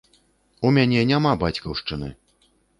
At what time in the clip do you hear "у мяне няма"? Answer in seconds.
0.69-1.35